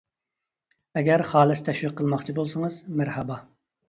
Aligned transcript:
ئەگەر 1.01 1.23
خالىس 1.31 1.61
تەشۋىق 1.67 1.93
قىلماقچى 1.99 2.35
بولسىڭىز 2.39 2.79
مەرھابا! 3.03 3.39